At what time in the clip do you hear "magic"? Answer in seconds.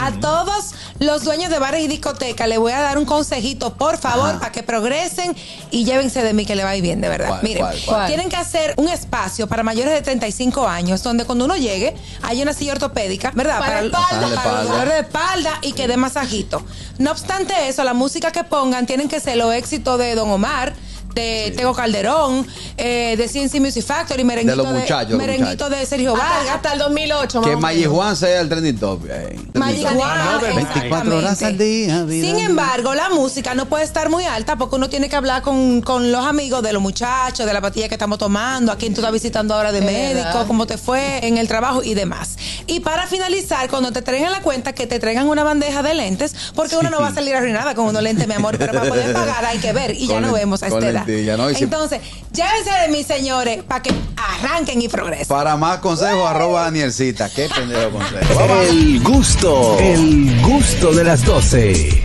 29.54-29.86